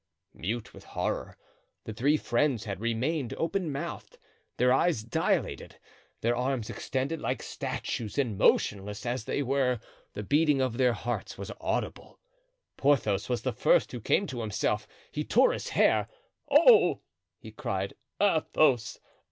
Mute 0.33 0.73
with 0.73 0.83
horror, 0.83 1.37
the 1.83 1.93
three 1.93 2.17
friends 2.17 2.63
had 2.63 2.79
remained 2.81 3.35
open 3.37 3.71
mouthed, 3.71 4.17
their 4.57 4.73
eyes 4.73 5.03
dilated, 5.03 5.77
their 6.21 6.35
arms 6.35 6.71
extended 6.71 7.19
like 7.19 7.43
statues, 7.43 8.17
and, 8.17 8.35
motionless 8.35 9.05
as 9.05 9.25
they 9.25 9.43
were, 9.43 9.79
the 10.13 10.23
beating 10.23 10.59
of 10.59 10.77
their 10.79 10.93
hearts 10.93 11.37
was 11.37 11.51
audible. 11.61 12.19
Porthos 12.77 13.29
was 13.29 13.43
the 13.43 13.53
first 13.53 13.91
who 13.91 14.01
came 14.01 14.25
to 14.25 14.41
himself. 14.41 14.87
He 15.11 15.23
tore 15.23 15.51
his 15.53 15.69
hair. 15.69 16.09
"Oh!" 16.49 17.01
he 17.37 17.51
cried, 17.51 17.93
"Athos! 18.19 18.97